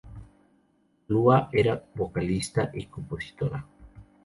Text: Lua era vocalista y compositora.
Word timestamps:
Lua 1.09 1.49
era 1.53 1.85
vocalista 1.93 2.71
y 2.73 2.87
compositora. 2.87 3.63